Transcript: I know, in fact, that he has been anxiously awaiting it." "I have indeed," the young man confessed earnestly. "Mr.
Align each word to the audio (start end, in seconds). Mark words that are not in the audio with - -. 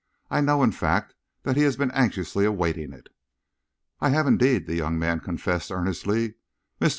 I 0.31 0.41
know, 0.41 0.63
in 0.63 0.71
fact, 0.71 1.13
that 1.43 1.55
he 1.55 1.61
has 1.61 1.77
been 1.77 1.91
anxiously 1.91 2.43
awaiting 2.43 2.91
it." 2.91 3.09
"I 3.99 4.09
have 4.09 4.25
indeed," 4.25 4.65
the 4.65 4.73
young 4.73 4.97
man 4.97 5.19
confessed 5.19 5.69
earnestly. 5.71 6.33
"Mr. 6.79 6.89